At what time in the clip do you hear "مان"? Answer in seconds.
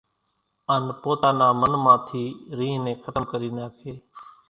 1.83-1.97